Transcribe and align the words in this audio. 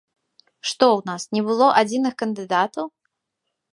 Што 0.69 0.85
ў 0.97 1.09
нас, 1.09 1.27
не 1.37 1.43
было 1.49 1.67
адзіных 1.81 2.13
кандыдатаў? 2.23 2.85